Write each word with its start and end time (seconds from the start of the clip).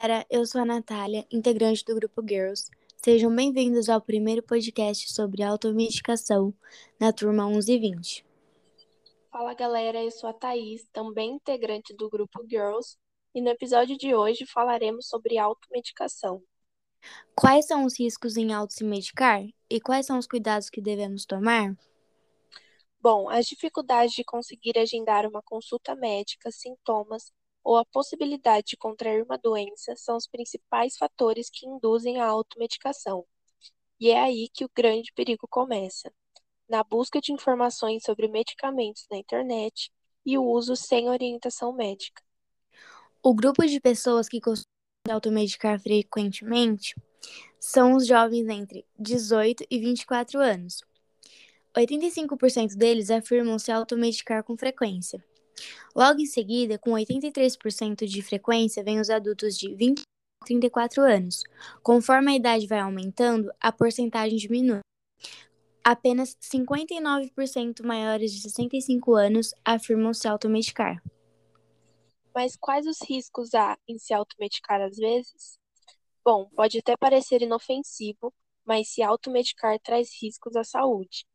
galera, 0.00 0.26
eu 0.30 0.46
sou 0.46 0.62
a 0.62 0.64
Natália, 0.64 1.26
integrante 1.30 1.84
do 1.84 1.94
grupo 1.94 2.22
Girls. 2.26 2.70
Sejam 2.96 3.34
bem-vindos 3.34 3.90
ao 3.90 4.00
primeiro 4.00 4.42
podcast 4.42 5.12
sobre 5.12 5.42
automedicação 5.42 6.54
na 6.98 7.12
turma 7.12 7.46
11 7.46 7.70
e 7.70 7.78
20. 7.78 8.26
Fala 9.30 9.52
galera, 9.52 10.02
eu 10.02 10.10
sou 10.10 10.30
a 10.30 10.32
Thaís, 10.32 10.88
também 10.90 11.32
integrante 11.32 11.94
do 11.94 12.08
grupo 12.08 12.42
Girls, 12.48 12.96
e 13.34 13.42
no 13.42 13.50
episódio 13.50 13.98
de 13.98 14.14
hoje 14.14 14.46
falaremos 14.46 15.06
sobre 15.06 15.36
automedicação. 15.36 16.42
Quais 17.34 17.66
são 17.66 17.84
os 17.84 17.98
riscos 18.00 18.38
em 18.38 18.54
auto 18.54 18.72
se 18.72 18.84
medicar 18.84 19.44
e 19.68 19.80
quais 19.82 20.06
são 20.06 20.18
os 20.18 20.26
cuidados 20.26 20.70
que 20.70 20.80
devemos 20.80 21.26
tomar? 21.26 21.76
Bom, 23.02 23.28
as 23.28 23.44
dificuldades 23.44 24.14
de 24.14 24.24
conseguir 24.24 24.78
agendar 24.78 25.26
uma 25.26 25.42
consulta 25.42 25.94
médica, 25.94 26.50
sintomas 26.50 27.30
ou 27.62 27.76
a 27.76 27.84
possibilidade 27.84 28.68
de 28.68 28.76
contrair 28.76 29.22
uma 29.22 29.38
doença 29.38 29.94
são 29.96 30.16
os 30.16 30.26
principais 30.26 30.96
fatores 30.96 31.50
que 31.50 31.66
induzem 31.66 32.20
a 32.20 32.26
automedicação. 32.26 33.24
E 33.98 34.10
é 34.10 34.20
aí 34.20 34.48
que 34.52 34.64
o 34.64 34.70
grande 34.74 35.12
perigo 35.12 35.46
começa, 35.48 36.12
na 36.68 36.82
busca 36.82 37.20
de 37.20 37.32
informações 37.32 38.02
sobre 38.04 38.28
medicamentos 38.28 39.06
na 39.10 39.18
internet 39.18 39.90
e 40.24 40.38
o 40.38 40.44
uso 40.44 40.76
sem 40.76 41.08
orientação 41.08 41.72
médica. 41.72 42.22
O 43.22 43.34
grupo 43.34 43.66
de 43.66 43.80
pessoas 43.80 44.28
que 44.28 44.40
costumam 44.40 44.64
automedicar 45.10 45.78
frequentemente 45.80 46.94
são 47.58 47.94
os 47.94 48.06
jovens 48.06 48.48
entre 48.48 48.86
18 48.98 49.66
e 49.70 49.78
24 49.78 50.40
anos. 50.40 50.80
85% 51.76 52.76
deles 52.76 53.10
afirmam 53.10 53.58
se 53.58 53.70
automedicar 53.70 54.42
com 54.42 54.56
frequência. 54.56 55.22
Logo 55.94 56.20
em 56.20 56.26
seguida, 56.26 56.78
com 56.78 56.92
83% 56.92 58.06
de 58.06 58.22
frequência, 58.22 58.84
vêm 58.84 59.00
os 59.00 59.10
adultos 59.10 59.56
de 59.56 59.74
20 59.74 60.00
a 60.42 60.46
34 60.46 61.02
anos. 61.02 61.42
Conforme 61.82 62.32
a 62.32 62.36
idade 62.36 62.66
vai 62.66 62.80
aumentando, 62.80 63.50
a 63.60 63.70
porcentagem 63.72 64.38
diminui. 64.38 64.80
Apenas 65.82 66.36
59% 66.40 67.84
maiores 67.84 68.32
de 68.32 68.42
65 68.42 69.14
anos 69.14 69.54
afirmam 69.64 70.12
se 70.12 70.28
automedicar. 70.28 71.02
Mas 72.34 72.54
quais 72.56 72.86
os 72.86 72.98
riscos 73.02 73.54
há 73.54 73.76
em 73.88 73.98
se 73.98 74.12
automedicar 74.12 74.80
às 74.80 74.96
vezes? 74.96 75.58
Bom, 76.24 76.48
pode 76.54 76.78
até 76.78 76.96
parecer 76.96 77.42
inofensivo, 77.42 78.32
mas 78.64 78.88
se 78.88 79.02
automedicar 79.02 79.78
traz 79.80 80.10
riscos 80.22 80.54
à 80.54 80.62
saúde, 80.62 81.26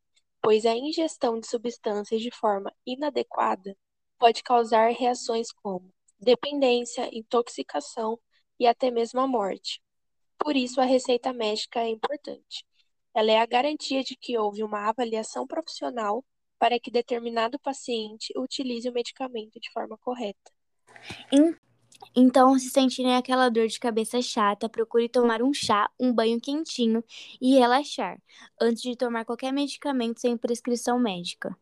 pois 0.42 0.66
a 0.66 0.76
ingestão 0.76 1.40
de 1.40 1.48
substâncias 1.48 2.22
de 2.22 2.32
forma 2.32 2.72
inadequada 2.86 3.76
pode 4.18 4.44
causar 4.44 4.92
reações 4.92 5.52
como 5.52 5.94
dependência, 6.20 7.10
intoxicação 7.16 8.20
e 8.60 8.66
até 8.66 8.90
mesmo 8.90 9.20
a 9.20 9.28
morte. 9.28 9.82
Por 10.38 10.56
isso, 10.56 10.80
a 10.80 10.86
receita 10.86 11.34
médica 11.34 11.80
é 11.80 11.90
importante. 11.90 12.66
Ela 13.14 13.32
é 13.32 13.40
a 13.40 13.46
garantia 13.46 14.04
de 14.04 14.16
que 14.16 14.38
houve 14.38 14.64
uma 14.64 14.90
avaliação 14.90 15.48
profissional 15.48 16.24
para 16.60 16.80
que 16.80 16.92
determinado 16.92 17.60
paciente 17.60 18.34
utilize 18.38 18.88
o 18.88 18.94
medicamento 18.94 19.60
de 19.60 19.72
forma 19.72 19.98
correta. 19.98 20.52
Então, 22.16 22.58
se 22.58 22.70
sentirem 22.70 23.16
aquela 23.16 23.50
dor 23.50 23.68
de 23.68 23.80
cabeça 23.80 24.22
chata, 24.22 24.70
procure 24.70 25.10
tomar 25.10 25.42
um 25.42 25.54
chá, 25.54 25.90
um 26.00 26.14
banho 26.14 26.40
quentinho 26.40 27.04
e 27.42 27.56
relaxar, 27.56 28.22
antes 28.60 28.82
de 28.82 28.96
tomar 28.96 29.26
qualquer 29.26 29.52
medicamento 29.52 30.20
sem 30.20 30.38
prescrição 30.38 31.00
médica. 31.00 31.56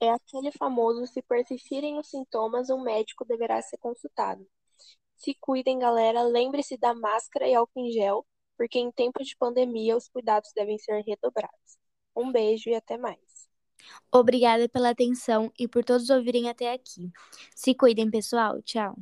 É 0.00 0.10
aquele 0.10 0.52
famoso 0.52 1.06
se 1.06 1.22
persistirem 1.22 1.98
os 1.98 2.08
sintomas, 2.08 2.70
um 2.70 2.82
médico 2.82 3.24
deverá 3.24 3.60
ser 3.62 3.78
consultado. 3.78 4.46
Se 5.16 5.34
cuidem, 5.40 5.78
galera, 5.78 6.22
lembre-se 6.22 6.76
da 6.76 6.94
máscara 6.94 7.48
e 7.48 7.54
álcool 7.54 7.80
em 7.80 7.90
gel, 7.92 8.26
porque 8.56 8.78
em 8.78 8.90
tempos 8.90 9.26
de 9.26 9.36
pandemia 9.36 9.96
os 9.96 10.08
cuidados 10.08 10.50
devem 10.54 10.78
ser 10.78 11.02
redobrados. 11.02 11.78
Um 12.14 12.30
beijo 12.30 12.68
e 12.68 12.74
até 12.74 12.96
mais. 12.96 13.48
Obrigada 14.12 14.68
pela 14.68 14.90
atenção 14.90 15.52
e 15.58 15.66
por 15.66 15.84
todos 15.84 16.10
ouvirem 16.10 16.48
até 16.48 16.72
aqui. 16.72 17.10
Se 17.54 17.74
cuidem, 17.74 18.10
pessoal. 18.10 18.62
Tchau. 18.62 18.96